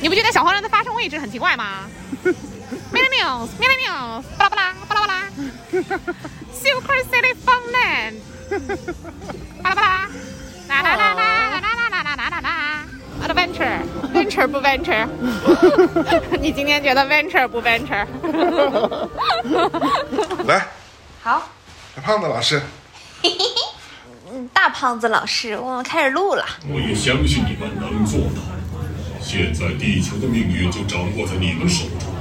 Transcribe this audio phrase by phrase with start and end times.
[0.00, 1.88] 你不觉得小黄人的发声位置很奇怪吗？
[2.92, 5.22] 喵喵喵喵喵，巴拉巴拉巴拉巴拉
[6.52, 8.14] ，Super City Funland，
[9.62, 10.08] 巴拉巴拉，
[10.68, 11.16] 啦啦啦啦
[11.50, 12.48] 啦啦啦啦啦啦啦
[13.26, 15.08] ，Adventure，Venture 不 Venture？
[16.40, 18.06] 你今天觉得 Venture 不 Venture？
[20.46, 20.68] 来，
[21.22, 21.42] 好，
[21.96, 22.62] 小胖子老师，
[24.52, 26.44] 大胖子老师，我们开始录了。
[26.68, 28.42] 我也相信你们能做到。
[29.26, 32.12] 现在地球的命运就掌握在你们手中，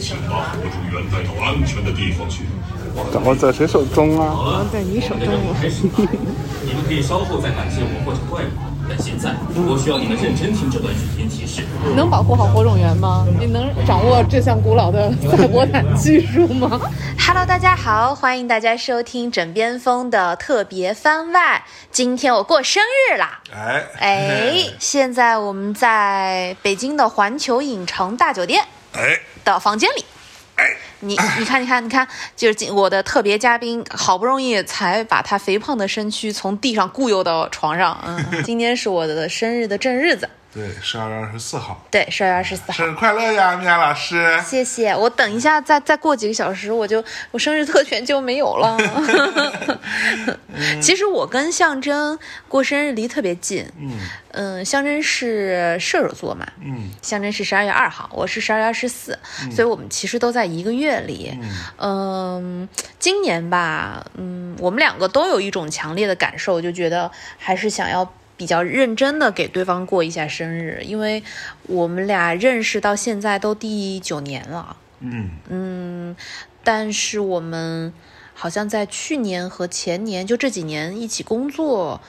[0.00, 2.44] 请把火种源带到安全的地方去。
[3.12, 4.66] 掌握在谁手中啊？
[4.72, 5.56] 在你手中了。
[6.64, 11.62] 你们可以稍后再感谢我或者怪我，但现在我需要你们认真听这段语音提示。
[11.88, 13.26] 你能保护好火种源吗？
[13.40, 16.78] 你能掌握这项古老的 赛博坦技术吗
[17.18, 21.64] ？Hello，大家好，欢迎大家收听枕边风的特别番外。
[21.90, 23.40] 今天我过生日啦！
[23.50, 28.62] 哎哎，现在我们在北京的环球影城大酒店
[28.92, 30.04] 哎的房间里。
[31.04, 37.98] 你你看，你看，你看，就是今我的特别嘉宾，好不容易才把他肥胖的身躯从地上雇佣到床上。
[38.06, 42.72] 嗯，今天是我的生日的正日子，对，十二月二十四号，对，十二月二十四号。
[42.74, 44.38] 生日快乐呀，米娅老师！
[44.44, 48.76] 谢谢，我等一下再再过几个小时，我就我生日特权就没有了。
[50.82, 53.98] 其实我跟象征过生日离特别近，嗯
[54.32, 59.18] 嗯，象征是射手座嘛，嗯象征是十二月二号，我是十二月二十四，
[59.50, 61.32] 所以我们其实都在一个月里。
[61.78, 68.04] 嗯，今年吧，嗯，我们两个都有一种强烈的感受，就觉得还是想要
[68.42, 71.22] 比较认真的给对方过一下生日，因为
[71.68, 76.16] 我们俩认识到现在都第九年了，嗯，嗯，
[76.64, 77.92] 但是我们
[78.34, 82.00] 好像在去年和前年就这几年一起工作，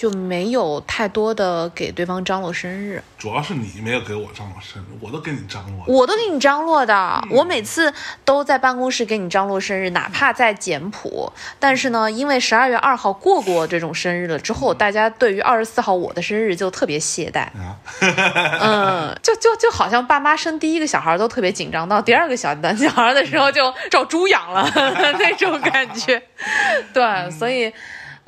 [0.00, 3.02] 就没有太多的给对方张罗生日。
[3.18, 5.84] 主要是你没有给我张罗生日，我都给你张罗。
[5.86, 7.92] 我都给你张罗的，我每次
[8.24, 11.30] 都在办公室给你张罗生日，哪怕在简谱。
[11.58, 17.40] 但是呢，因为十二月二号过过这种生日了之后，大家对于二十四号我的生日就特别懈怠。
[17.60, 17.76] 啊，
[18.62, 24.66] 嗯，就就就好像爸妈生第一个小孩都特别紧张，到第二个小的小孩的时候就照猪养了
[25.18, 26.22] 那种感觉。
[26.94, 27.70] 对，所以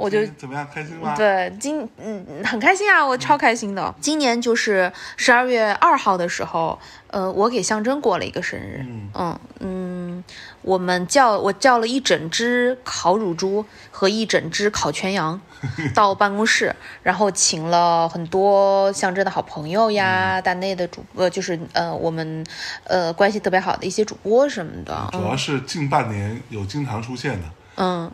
[0.02, 1.14] 我就怎么样，开心吗？
[1.16, 3.94] 对，今嗯很开心啊，我超开心的。
[4.00, 8.84] 今年就是十二月二号的时候，呃，我给象征过了一个生日。
[9.14, 10.24] 嗯嗯
[10.62, 15.40] 我们叫我叫了一整只烤乳猪和一整只烤全羊
[15.94, 22.44] 到办公室，然后请了很多象征的好朋友呀，大内的主播，就是呃我们
[22.84, 25.08] 呃关系特别好的一些主播什么的。
[25.12, 27.50] 主要是近半年有经常出现的，嗯，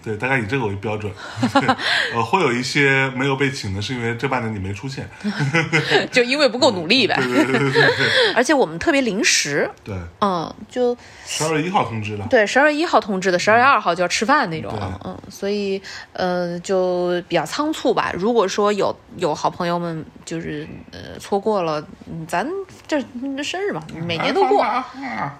[0.02, 1.12] 对，大概以这个为标准。
[1.52, 1.66] 对
[2.14, 5.08] 呃，会有一些没有被请的，是因为这半年你没出现。
[5.22, 5.32] 嗯
[6.12, 7.14] 就因为不够努力呗。
[7.16, 12.24] 对对对对对 而且我们特别临时，对，嗯，就十二月一号通知的。
[12.28, 15.80] 对，十二月一号通知的，十二月二号就要吃饭那种对，嗯，所以
[16.12, 18.12] 呃就比较仓促吧。
[18.14, 22.46] 如果说有有好朋友们就是呃错过了，嗯咱
[22.86, 23.02] 这
[23.36, 24.86] 这生日嘛，每年都过，啊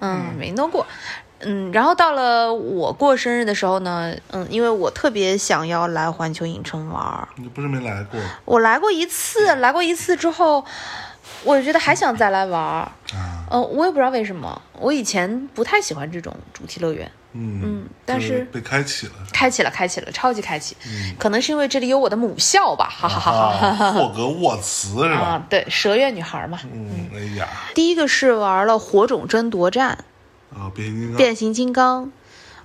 [0.00, 0.86] 嗯，每年都过。
[1.40, 10.64] 嗯，然后到了我过生日的时候呢，嗯，因为我特别想要来环球影城玩儿，你不是没来过我来过一次，来过一次之后，
[11.44, 12.90] 我觉得还想再来玩儿。
[13.14, 13.46] 啊？
[13.50, 17.10] 嗯、我也不知道为什么，我以前不太喜欢这种主题乐园。
[17.32, 19.12] 嗯嗯但是被开启了。
[19.32, 20.76] 开启了，开启了，超级开启。
[21.18, 25.20] 可能是因为这里有我的母校吧，哈哈哈哈 霍格沃茨是吧？
[25.20, 25.42] 啊！
[25.48, 26.58] 对，蛇院女孩嘛。
[26.72, 30.04] 嗯，哎呀，第一个是玩了火种争夺战，
[30.54, 32.12] 啊，变形金刚，变形金刚。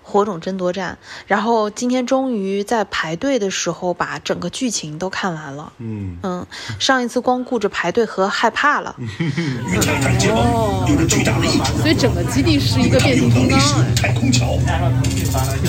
[0.06, 5.72] 火种争夺战，然后今天终于在排队的时候把整个剧情都看完了。
[5.78, 6.46] 嗯，嗯，
[6.78, 8.94] 上一次光顾着排队和害怕了。
[9.00, 11.78] 与泰坦结盟有着巨大的益处。
[11.78, 13.58] 所以整个基地是一个变形金刚。
[13.58, 14.60] 使用太空桥，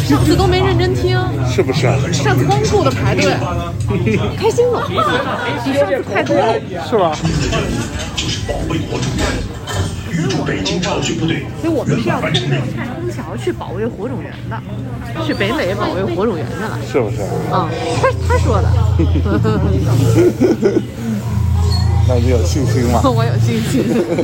[0.09, 1.17] 上次都没认真听，
[1.49, 1.97] 是不是啊？
[2.13, 3.37] 上次光顾着排队，
[4.37, 4.85] 开心了，
[5.65, 6.55] 比上次快多了。
[6.91, 7.17] 是吧？
[8.17, 9.07] 就是保卫火种
[10.15, 10.25] 源。
[10.25, 12.65] 预祝北京超级部队所以我们是要完成任务。
[12.77, 14.61] 太空桥去保卫火种源的，
[15.27, 16.79] 去北美保卫火种源的了。
[16.91, 17.17] 是不是？
[17.53, 17.69] 嗯，
[18.01, 18.69] 他他说的，
[22.07, 23.01] 那你有信心吗？
[23.09, 23.83] 我有信心，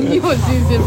[0.09, 0.85] 你有信心吗？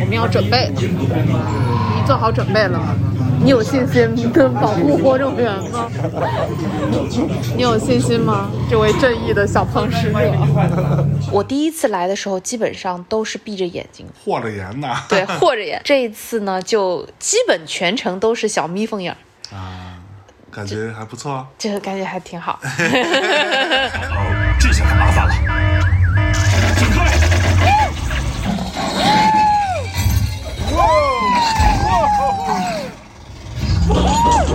[0.00, 2.94] 我们要准备的，你做好准备了吗？
[3.42, 5.90] 你有信心的保护火种源吗？
[7.56, 8.50] 你有信心吗？
[8.70, 10.18] 这位正义的小胖使者，
[11.32, 15.04] 我第一次来的时候，基本上都是闭着眼睛的，和着眼呐。
[15.08, 15.80] 对，和着眼。
[15.84, 19.98] 这一次呢，就基本全程都是小眯缝眼儿，啊，
[20.50, 21.46] 感觉还不错。
[21.58, 22.60] 这个感觉还挺好。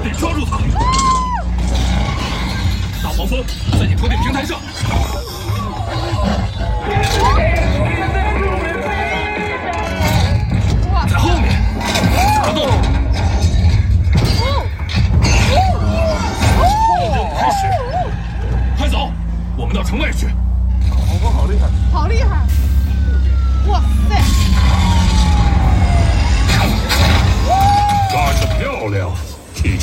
[0.02, 0.58] 得抓住他，
[3.04, 3.44] 大黄蜂，
[3.80, 4.60] 在你头顶平台上，
[11.10, 11.50] 在后面，
[12.36, 12.62] 查到。
[18.78, 19.12] 快走，
[19.58, 20.28] 我们到城外去。
[20.90, 22.47] 大黄蜂好厉害，好厉害。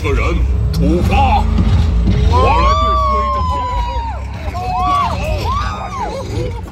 [0.04, 0.22] 一个人
[0.70, 1.42] 出发
[2.28, 4.76] 我来对付一个敌人快
[5.88, 5.98] 走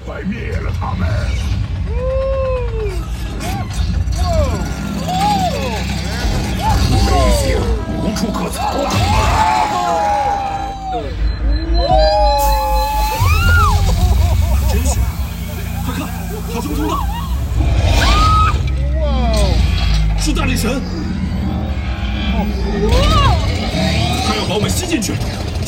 [0.05, 1.01] 快灭了他们。
[6.91, 7.43] 无危险
[8.03, 9.12] 无处可藏啊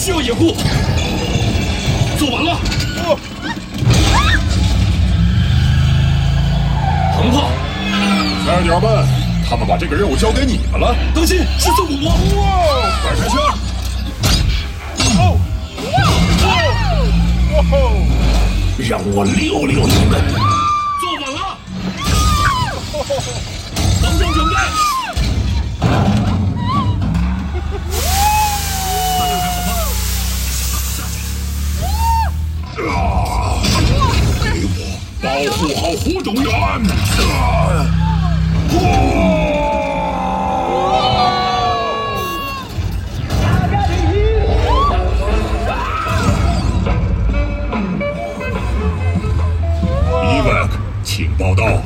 [0.05, 0.55] 需要掩护。
[2.19, 2.61] 做完了。
[7.17, 7.49] 横炮，
[8.45, 9.07] 菜鸟们，
[9.49, 10.95] 他们把这个任务交给你们了。
[11.15, 12.13] 当心，是宋古魔！
[13.03, 13.41] 快开枪！
[18.87, 20.54] 让我溜溜你们！
[35.35, 36.49] 保护好火种源！
[36.55, 37.91] 啊！
[50.23, 50.69] 伊万，
[51.03, 51.83] 请报道。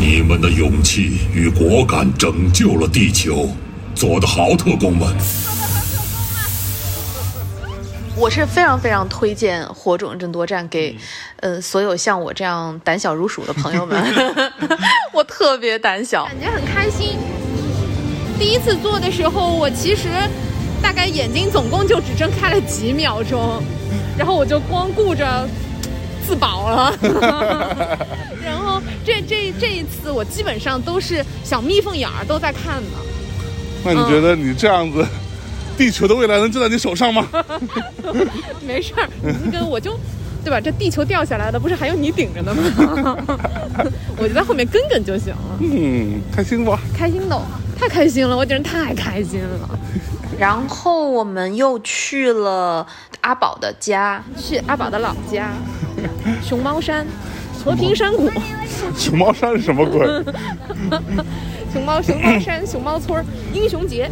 [0.00, 3.50] 你们的勇气与果敢拯救了地球，
[3.94, 5.06] 做得好，特工们！
[8.20, 10.94] 我是非常非常推荐《火种争夺战》给，
[11.36, 13.98] 呃，所有像我这样胆小如鼠的朋友们。
[15.10, 17.16] 我特别胆小，感觉很开心。
[18.38, 20.08] 第一次做的时候，我其实
[20.82, 23.62] 大概眼睛总共就只睁开了几秒钟，
[24.18, 25.48] 然后我就光顾着
[26.26, 26.94] 自保了。
[28.44, 32.98] 然后这这这一次，我基本上都是小眯缝眼儿都在看呢。
[33.82, 35.02] 那你觉得你这样子，
[35.80, 37.26] 地球的未来能就在你手上吗？
[38.66, 39.98] 没事儿，你跟我就。
[40.42, 40.58] 对吧？
[40.58, 43.16] 这地球掉下来的不是还有你顶着呢吗？
[44.16, 45.58] 我就在后面跟跟就行了。
[45.60, 46.74] 嗯，开心不？
[46.96, 47.42] 开心的，
[47.78, 48.34] 太开心了！
[48.34, 49.78] 我简直太开心了。
[50.38, 52.86] 然后我们又去了
[53.20, 55.50] 阿宝的家，去阿宝的老家，
[56.42, 57.06] 熊猫山，
[57.62, 58.30] 和平山谷。
[58.96, 60.06] 熊猫山是什么鬼？
[61.70, 63.22] 熊猫熊猫山熊猫村
[63.52, 64.10] 英雄节，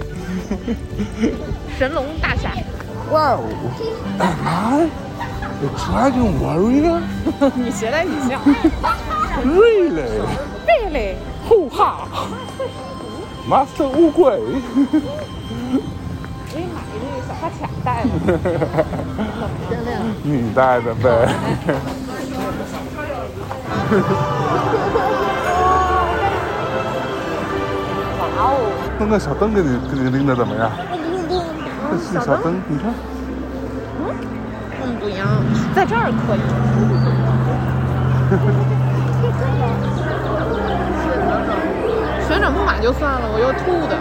[1.79, 2.53] 神龙大侠。
[3.11, 3.43] 哇哦
[4.19, 4.89] ！Am I
[5.61, 7.01] the Dragon Warrior？
[7.57, 8.41] 你学的挺像。
[9.45, 10.23] Really？
[10.67, 11.17] 对嘞，
[11.49, 12.07] 呼哈。
[13.49, 14.23] Master 乌龟。
[16.51, 18.09] 可以买一个小花卡带的。
[20.23, 21.07] 你带的呗。
[28.39, 28.71] 哦！
[28.99, 30.71] 那个小灯给你给你拎的怎么样？
[31.91, 32.95] 这是小灯，你看。
[34.85, 35.27] 嗯，不一样，
[35.75, 36.41] 在这儿可以。
[42.29, 43.97] 旋转木马就算了，我又吐的。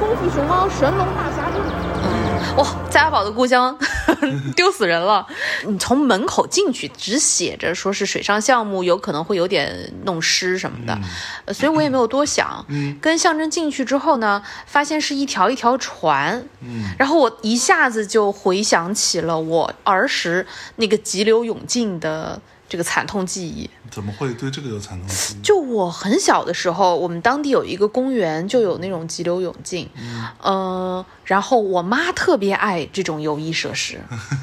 [0.00, 1.62] 功夫熊猫神龙大侠传。
[2.56, 3.76] 哇，在阿宝的故乡
[4.56, 5.26] 丢死人了！
[5.66, 10.98] 你从门口进去，只写着说是水上项目，有可能会有点弄湿什么的，
[11.44, 12.64] 呃所以我也没有多想。
[12.68, 12.98] 嗯。
[13.00, 16.90] 跟象征进去之后呢，发现是一条一条船，嗯。
[16.98, 23.68] 然后我一下子就回想起了我儿时那个急流勇进的这个惨痛记忆。
[23.90, 25.42] 怎么会对这个有惨痛记忆？
[25.42, 29.88] 就我很小的时候，我们当地有一个公园，就有那种急流勇进，
[30.42, 33.98] 嗯、然后我妈特别爱这种游艺设施，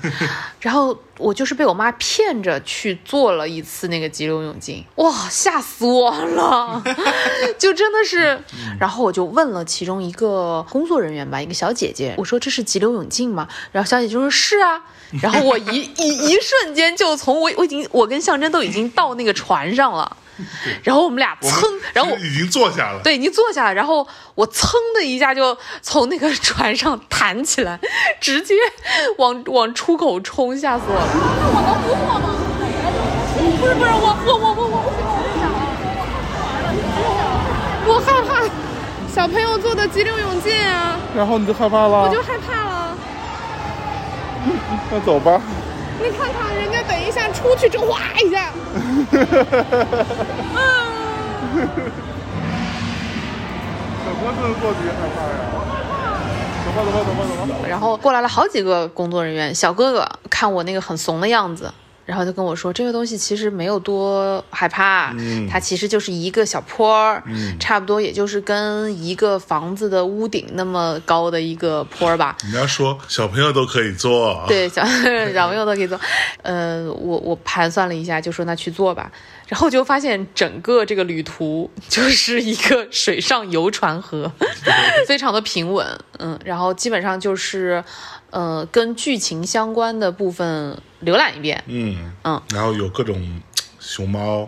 [0.59, 6.81] 然后我就是被我妈骗着去做了一次那个急流勇进，哇，吓死我了，
[7.59, 8.43] 就真的是，
[8.79, 13.47] 然后我就问了其中一个工作人员吧，一个小姐姐，我说这是急流勇进吗？
[13.71, 14.81] 然后小姐姐说是啊，
[15.21, 20.17] 然后我一一一瞬间就从我我已经我跟象征都已经到那个船上了，
[20.83, 22.99] 然后我们俩我们噌，然后已经坐下了。
[23.03, 27.79] 对，已经坐下了，然后我蹭的一下就从那个船上弹起来，
[28.19, 28.55] 直接
[29.17, 31.07] 往往出口冲，吓死我了。
[31.53, 32.35] 我能不做吗？
[33.59, 34.77] 不是不是，我我我我我
[37.87, 38.29] 我我害怕，
[39.13, 42.03] 小朋友坐的激流勇进啊，然后你就害怕了？
[42.03, 42.97] 我就害怕了。
[44.91, 45.41] 那走吧。
[46.03, 48.51] 你看看人家，等一下出去就哗一下，
[54.03, 55.31] 小哥这过级害怕呀。
[56.63, 57.67] 走吧走吧走吧走吧。
[57.67, 61.71] 然后过来了好几个工作人员，小哥哥看我那个很怂的样子，
[62.05, 67.23] 然后他跟我说，这个东西其实没有多害怕，嗯它其实就是一个小坡儿，
[67.59, 72.35] 差不多也就是跟一个房子的屋顶那么高的一个坡儿吧。
[72.43, 74.83] 人家说小朋友都可以做，，对，小
[75.33, 75.99] 小朋友都可以做。
[76.41, 79.11] 呃，我我盘算了一下，就说那去做吧。
[79.47, 84.31] 然后就发现整个这个旅途 就是一个水上游船河，
[85.05, 85.85] 非常的平稳。
[86.19, 87.83] 嗯，然后基本上就是，
[88.29, 91.63] 呃，跟剧情相关的部分浏览一遍。
[91.67, 93.41] 嗯嗯，然后有各种
[93.79, 94.47] 熊猫，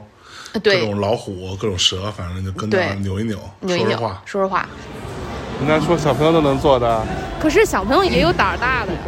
[0.53, 4.67] 各种，老虎，各种蛇，反正就跟对那扭一扭，扭一扭说说话，，说说话。
[5.59, 7.05] 人家说小朋友都能做的，
[7.39, 8.99] 可是小朋友也有胆儿大的呀。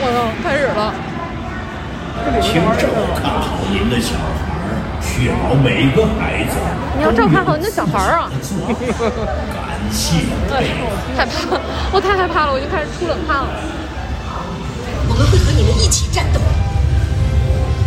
[0.00, 0.94] 我操，开始了！
[2.42, 4.22] 请照看好您的小孩
[4.62, 6.56] 儿，确保每个孩子
[6.96, 8.30] 你要照看好你的小孩儿啊！
[11.16, 11.32] 害怕，
[11.92, 13.48] 我太害怕了，我就开始出冷汗了。
[15.08, 16.40] 我们会和你们一起战斗，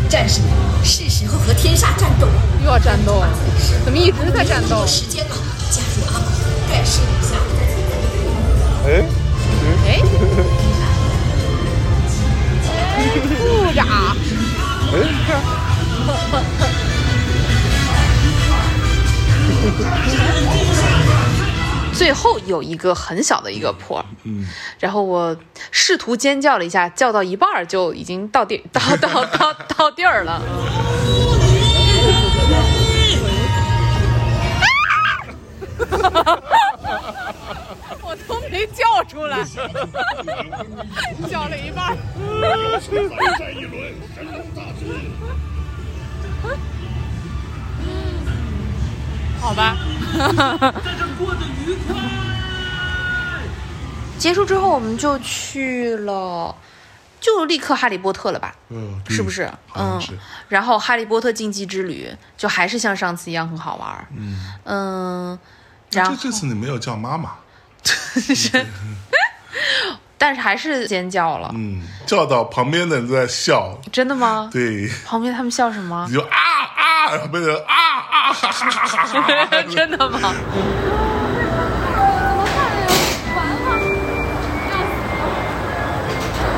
[0.09, 0.49] 战士们，
[0.83, 2.33] 是时候和天煞战斗了。
[2.63, 3.23] 又要战斗，
[3.85, 4.87] 怎么一直在战斗有？
[4.87, 5.35] 时间了，
[5.69, 6.25] 加入阿宝，
[6.69, 7.35] 盖世无下。
[8.87, 9.05] 哎，
[9.87, 10.01] 哎，
[13.37, 13.87] 部长，
[14.91, 14.93] 哎，
[15.27, 15.29] 看，
[22.01, 24.43] 最后有一个很小的一个坡，嗯，
[24.79, 25.37] 然后我
[25.69, 30.41] 试图尖叫了一下，叫到一半儿就已经到地到到到到地儿了。
[38.01, 39.43] 我都没叫出来，
[41.29, 41.95] 叫了一半
[49.41, 50.73] 儿。
[50.83, 51.43] 再战一轮，神龙大师。
[51.81, 51.83] 好
[53.93, 56.55] 吧， 结束之后，我们就去了，
[57.19, 58.53] 就立刻哈利波特了吧？
[58.69, 59.51] 嗯，是不是？
[59.75, 59.99] 嗯
[60.47, 64.07] 然后哈利波特竞技之旅就还是像上次一样很好玩。
[64.15, 65.39] 嗯嗯，
[65.91, 67.31] 然后这这次你没有叫妈妈，
[70.17, 71.49] 但是还是尖叫了。
[71.55, 74.49] 嗯，叫到旁边的人都在笑，真的吗？
[74.51, 76.13] 对，旁边他们笑什么你？
[76.13, 76.27] 就啊
[76.75, 80.19] 啊，然后别人啊啊哈哈哈哈哈哈，真的吗？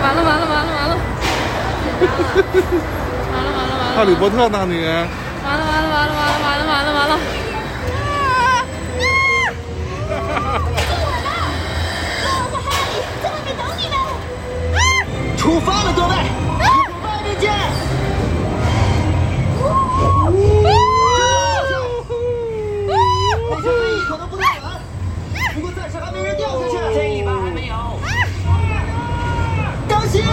[0.02, 0.94] 完了完了完了完了，
[3.32, 7.12] 完了完了完了哈利波特那里，完了完了完了完了完了完了完了！
[15.38, 16.16] 出发了，各位，
[17.04, 17.52] 外面见。
[23.50, 24.64] 那些飞翼可能不太远，
[25.56, 26.78] 不过暂时还没人掉下去。
[26.94, 28.00] 这一把还没有。
[29.90, 30.24] 当心！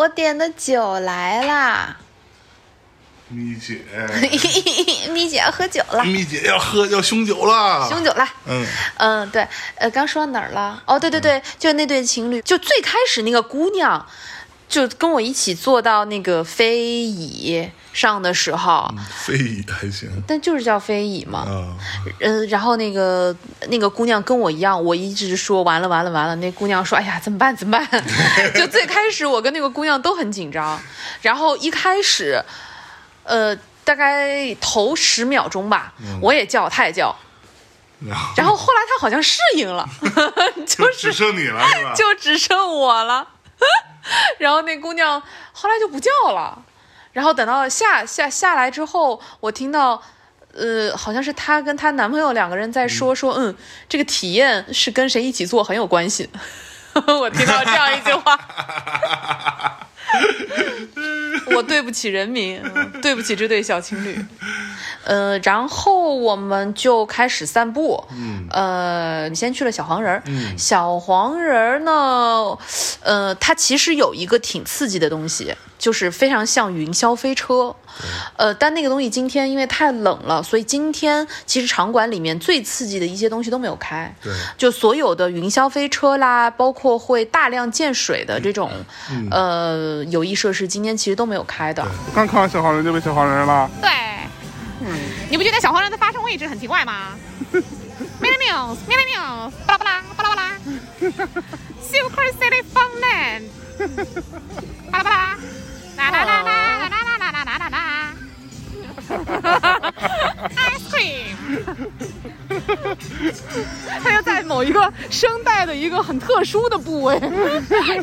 [0.00, 1.94] 我点的酒来啦！
[3.28, 3.82] 咪姐，
[5.12, 8.26] 咪姐要喝酒了，咪姐要喝要凶酒了，凶酒了。
[8.46, 8.66] 嗯
[8.96, 10.82] 嗯，对，呃，刚说到哪儿了？
[10.86, 14.06] 哦，对对对，就那对情侣，就最开始那个姑娘，
[14.70, 21.40] 就跟我一起坐到那个飞椅上的时候，飞椅还行但就是叫飞椅嘛。
[21.40, 21.74] 啊，
[22.20, 23.34] 嗯，然后那个
[23.68, 26.36] 那个姑娘跟我一样，我一直说完了完了完了。
[26.36, 27.54] 那姑娘说：“哎呀，怎么办？
[27.56, 28.04] 怎么办？”
[28.54, 30.80] 就最开始我跟那个姑娘都很紧张，
[31.20, 32.40] 然后一开始，
[33.24, 37.12] 呃，大概头十秒钟吧，我也叫，她也叫，
[38.36, 39.88] 然后后后来她好像适应了，
[40.64, 41.92] 就只是剩你了是吧？
[41.98, 43.26] 就只剩我了。
[44.38, 46.62] 然后那姑娘后来就不叫了，
[47.12, 50.02] 然后等到下下下来之后，我听到，
[50.54, 53.54] 呃，好像是她跟她男朋友两个人在说、说，嗯，
[53.88, 56.28] 这个体验是跟谁一起做很有关系。
[57.06, 58.38] 我听到这样一句话，
[61.54, 64.18] 我对不起人民，嗯对不起这对小情侣。
[65.04, 68.02] 呃，然后我们就开始散步。
[68.10, 70.22] 嗯，呃，你先去了小黄人儿。
[70.26, 72.58] 嗯，小黄人儿呢，
[73.02, 77.74] 呃，它其实有一个挺刺激的东西，就是非常像云霄飞车。
[78.36, 84.14] 呃，但那个东西今天因为太冷了，所以今天其实场馆里面最刺激的一些东西都没有开。
[84.22, 88.70] 对，就所有的云霄飞车啦，包括会大量溅水的这种、
[89.30, 91.86] 呃有益设施，今天其实都没有开的。
[92.14, 93.68] 刚看完小黄人就被小黄人了。
[93.82, 93.90] 对，
[95.28, 97.16] 你不觉得小黄人的发声位置很奇怪吗？
[98.20, 100.52] 喵喵喵喵喵，巴拉巴拉巴拉巴拉
[101.82, 103.42] ，Super City Funland，
[104.90, 105.36] 巴拉巴拉，
[105.96, 107.76] 啦啦啦啦啦啦啦啦啦啦啦
[110.56, 111.34] ，Ice cream。
[114.02, 117.20] 他要在某一个声带的一个很特殊的部位，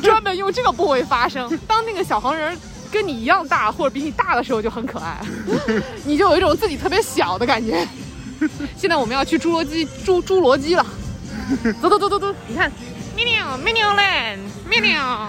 [0.02, 1.58] 专门用这个部位发声。
[1.68, 2.58] 当那个小黄人
[2.92, 5.20] 跟你一样大或者比你大的时候，就很可爱，
[6.06, 7.88] 你就有一种自己特别小的感觉。
[8.78, 10.86] 现在我们要去侏罗纪侏侏罗纪了，
[11.82, 12.72] 走走走走走，你看
[13.16, 15.28] ，Minion Minion Land Minion，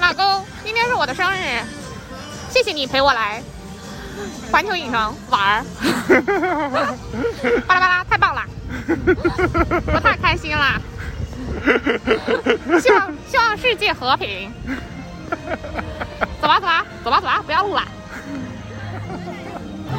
[0.00, 1.62] 老公，今天是我的生日，
[2.50, 3.42] 谢谢你陪我来
[4.50, 5.64] 环球影城玩儿。
[7.66, 8.42] 巴拉巴拉，太棒了！
[9.94, 10.80] 我太开心了。
[12.80, 14.52] 希望希望世界和平。
[16.40, 17.82] 走吧走吧走吧走吧，不要录了。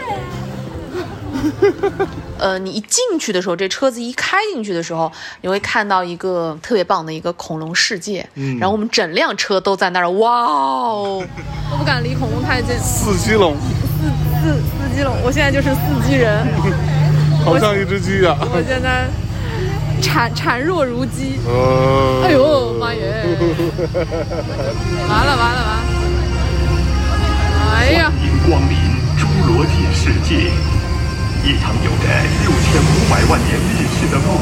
[2.38, 5.10] 呃，你一进去的时候，这车子一开进去的时候，
[5.42, 8.26] 你会看到一个特别棒的一个恐龙世界。
[8.34, 11.24] 嗯，然后我们整辆车都在那儿，哇哦！
[11.70, 12.76] 我不敢离恐龙太近。
[12.78, 13.56] 四鸡龙，
[14.00, 14.08] 四
[14.40, 16.46] 四四鸡龙，我现在就是四鸡人，
[17.44, 18.36] 好像一只鸡啊。
[18.40, 19.08] 我现在
[20.02, 21.38] 孱孱弱如鸡。
[21.46, 23.24] 呃，哎呦妈耶！
[25.08, 25.84] 完了完了完了！
[27.76, 28.10] 哎呀！
[28.10, 28.76] 欢迎光临
[29.18, 30.50] 侏罗纪世界，
[31.44, 32.08] 一场有着
[32.40, 34.33] 六千五百万年历史的梦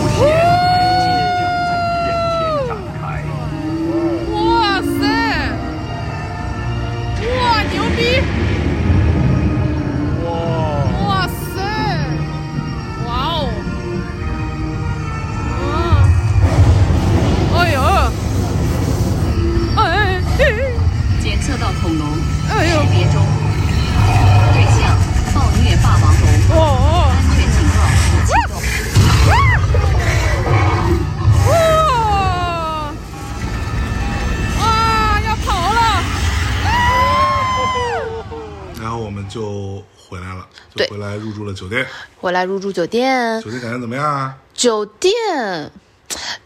[42.33, 44.35] 回来入住酒店，酒店感觉怎么样啊？
[44.55, 45.71] 酒店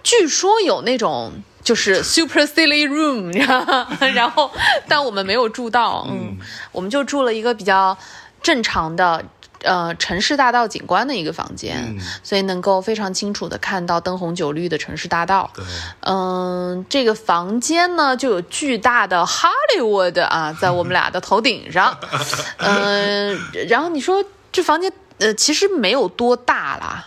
[0.03, 3.33] 据说有那种就是 super silly room，
[4.13, 4.51] 然后
[4.89, 6.37] 但我们没有住到，嗯，
[6.73, 7.97] 我们就住了一个比较
[8.43, 9.25] 正常的
[9.63, 15.49] 呃城市大道景观的一个房间，嗯所以能够非常清楚的看到灯红酒绿的城市大道。
[15.55, 15.65] 对，
[16.01, 21.97] 嗯，这个房间呢就有巨大的 Hollywood 啊，在我们俩的头顶上。
[22.59, 27.07] 嗯、然后你说这房间呃其实没有多大啦，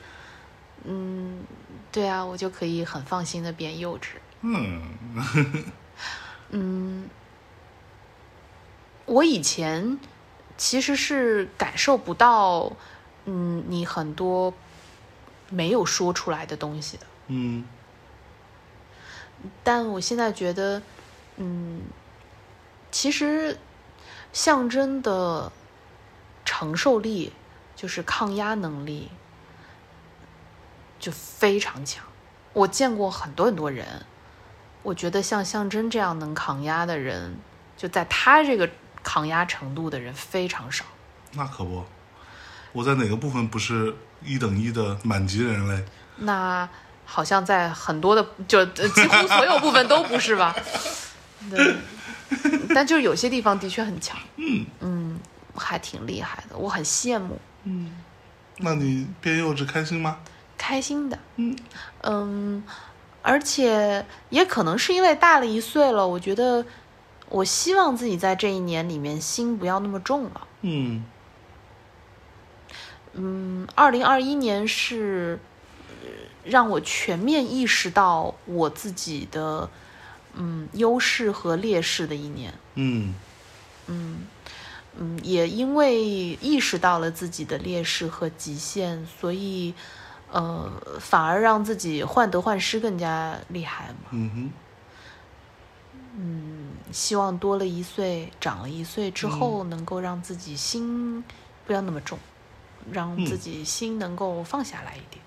[0.82, 1.44] 嗯，
[1.92, 4.14] 对啊，我就可以很放心的变幼稚。
[4.42, 4.82] 嗯
[6.50, 7.08] 嗯，
[9.06, 9.98] 我以前
[10.56, 12.72] 其实是感受不到，
[13.26, 14.52] 嗯，你很多
[15.50, 17.06] 没有说出来的东西的。
[17.28, 17.64] 嗯
[19.64, 20.82] 但我现在觉得，
[21.36, 21.82] 嗯，
[22.90, 23.58] 其实
[24.32, 25.50] 象征的
[26.44, 27.32] 承受力，
[27.74, 29.10] 就是抗压能力，
[30.98, 32.04] 就非常强。
[32.52, 34.04] 我见过很多很多人，
[34.82, 37.36] 我觉得像象征这样能抗压的人，
[37.76, 38.68] 就在他这个
[39.02, 40.84] 抗压程度的人非常少。
[41.32, 41.84] 那可不，
[42.72, 45.84] 我在哪个部分不是一等一的满级人类？
[46.16, 46.68] 那
[47.04, 50.54] 好像在很多的，就呃几乎所有部分都不是吧？
[51.50, 51.76] 对，
[52.74, 55.20] 但就是有些地方的确很强，嗯嗯，
[55.56, 57.96] 还挺厉害的，我很羡慕，嗯，
[58.58, 60.18] 那你变幼稚开心吗？
[60.58, 61.56] 开心的，嗯
[62.02, 62.62] 嗯，
[63.22, 66.64] 而且也可能是因为大了一岁了，我觉得
[67.28, 70.46] 我希望自己在这一年里面心不要那么重了。
[70.62, 71.04] 嗯
[73.12, 75.38] 嗯，二零二一年是
[76.02, 76.08] 呃
[76.44, 79.68] 让我全面意识到我自己的
[80.34, 82.54] 嗯优势和劣势的一年。
[82.76, 83.14] 嗯
[83.86, 84.26] 嗯
[84.98, 89.74] 嗯，也因为意识到了自己的劣势和极限，所以
[90.32, 94.10] 呃，反而让自己患得患失更加厉害嘛。
[94.10, 94.50] 嗯哼，
[96.16, 101.22] 嗯，希望多了一岁，长了一岁之后，能够让自己心
[101.66, 102.18] 不要那么重，
[102.90, 105.22] 让自己心能够放下来一点。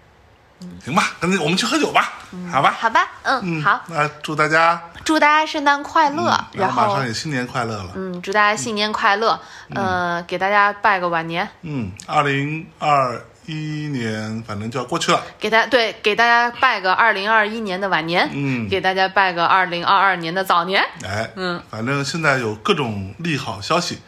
[0.61, 2.13] 嗯行吧，那我们去喝酒吧，
[2.49, 2.71] 好吧？
[2.71, 7.91] 好吧，嗯，嗯，好，那祝大家，祝大家圣诞快乐，然然后后马上也新年快乐了。
[7.95, 9.37] 嗯，祝大家新年快乐，
[9.75, 15.21] 呃，给大家拜个晚年，嗯，二零二一年反正就要过去了。
[15.39, 18.67] 给大对给大家拜个二零二一年的晚年，嗯。
[18.69, 23.99] 给大家拜个二零二二年的早年，哎，嗯，反正现在有各种利好消息，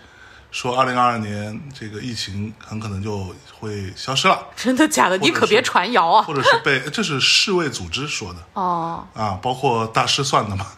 [0.51, 5.17] 说二零二二年这个疫情很可能就会消失了，真的假的？
[5.17, 6.23] 你可别传谣啊！
[6.23, 8.39] 或者是被这是世卫组织说的。
[8.53, 10.67] 哦，啊，包括大师算的嘛。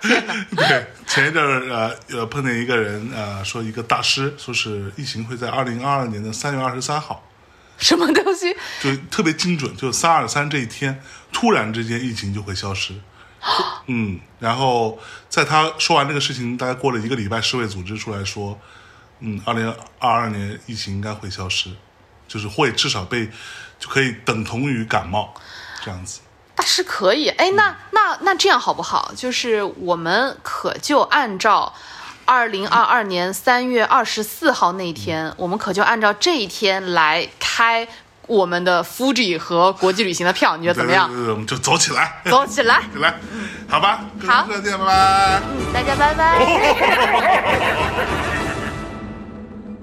[0.00, 7.22] 对，前一阵儿呃呃碰见一个人呃说一个大师说是疫情会在二零二二年的三月二十三号，
[7.78, 8.54] 什么东西？
[8.82, 12.94] 就特别精准，就三二三这一天，突然之间疫情就会消失。
[13.86, 18.58] 嗯，然后在他说完这个事情，大概过了一个礼拜，世卫组织出来说，
[19.20, 21.70] 嗯，二零二二年疫情应该会消失，
[22.26, 23.30] 就是会至少被
[23.78, 25.32] 就可以等同于感冒
[25.84, 26.20] 这样子。
[26.56, 29.12] 大师可以，哎，那那那这样好不好？
[29.16, 31.72] 就是我们可就按照
[32.28, 37.88] 二零二二年三月二十四号那天，我们可就按照这一天来开
[38.26, 41.16] 我们的 Fuji 和国际旅行的票，你觉得怎么样对？
[41.16, 43.14] 对对对我们就走起来，走起来，起来，
[43.66, 45.40] 好吧，好再见，拜拜。
[45.56, 46.38] 嗯，大家拜拜。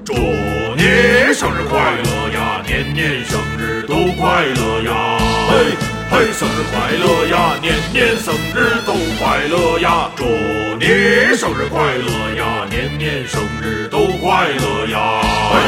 [0.05, 5.17] 祝你生日快乐呀，年年生日都快乐呀！
[5.49, 5.75] 嘿，
[6.15, 10.09] 嘿，生日快乐呀，年年生日都快乐呀！
[10.15, 10.23] 祝
[10.79, 10.85] 你
[11.35, 15.21] 生日快乐呀，年年生日都快乐呀！
[15.51, 15.59] 嘿，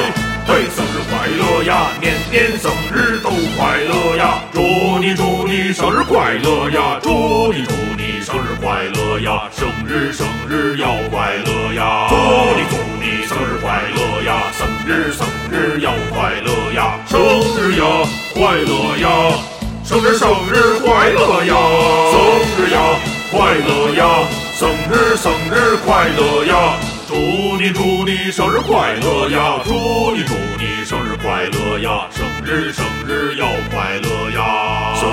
[0.47, 4.39] 嘿，生日快乐呀，年年生日都快乐呀！
[4.53, 4.61] 祝
[4.99, 12.07] 你祝你生日快乐呀，祝你祝你生日快乐呀，生日生日要快乐呀！
[12.07, 12.15] 祝
[12.55, 17.19] 你祝你生日快乐呀，生日生日要快乐呀，生
[17.59, 17.85] 日呀
[18.33, 19.09] 快乐呀，
[19.87, 21.55] 生日生日快乐呀，
[22.11, 22.19] 生
[22.57, 22.77] 日呀
[23.31, 24.27] 快乐呀。
[24.53, 26.75] 生日生日快乐呀！
[27.07, 29.61] 祝你祝你生日快乐呀！
[29.63, 29.71] 祝
[30.13, 32.09] 你祝你生日快乐呀！
[32.11, 34.93] 生日生日要快乐呀！
[34.99, 35.07] 生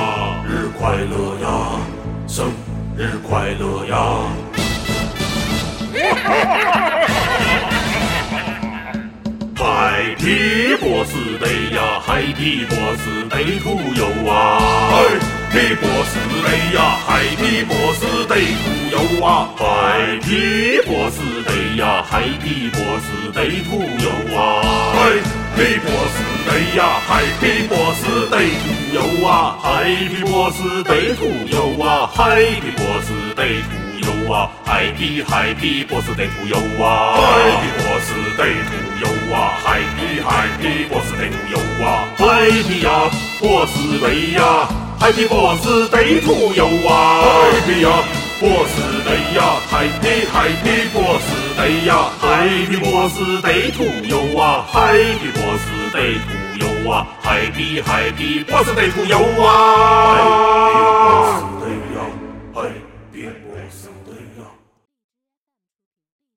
[0.48, 1.78] 日快乐呀！
[2.26, 2.52] 生
[2.96, 3.94] 日快乐呀！
[9.64, 14.61] Happy birthday 呀，Happy birthday to you 啊
[14.92, 24.61] ！Happy birthday 呀，Happy birthday to you 啊！Happy birthday 呀，Happy birthday to you 啊
[25.57, 35.87] ！Happy birthday 呀，Happy birthday to you 啊！Happy birthday to you 啊！Happy birthday to you 啊！Happy Happy
[35.87, 44.68] birthday to you 啊！Happy birthday to you 哇嗨皮嗨皮波斯得徒有哇嗨皮呀波斯得呀
[45.01, 47.90] 嗨皮波斯得徒有哇嗨皮呀
[48.38, 61.53] 波斯得呀嗨皮嗨皮波斯得呀嗨皮波斯得徒有哇嗨皮波斯得徒有哇嗨皮嗨皮波斯得徒有哇嗨皮嗨皮